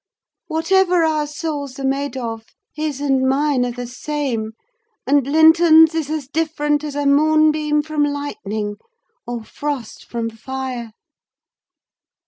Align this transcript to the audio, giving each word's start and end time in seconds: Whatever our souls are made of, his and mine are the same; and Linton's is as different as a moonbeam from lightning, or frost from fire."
Whatever 0.47 1.03
our 1.03 1.27
souls 1.27 1.77
are 1.79 1.83
made 1.85 2.17
of, 2.17 2.43
his 2.73 2.99
and 3.01 3.29
mine 3.29 3.63
are 3.63 3.71
the 3.71 3.85
same; 3.85 4.53
and 5.05 5.27
Linton's 5.27 5.93
is 5.93 6.09
as 6.09 6.27
different 6.27 6.83
as 6.83 6.95
a 6.95 7.05
moonbeam 7.05 7.83
from 7.83 8.03
lightning, 8.03 8.77
or 9.27 9.43
frost 9.43 10.05
from 10.05 10.31
fire." 10.31 10.93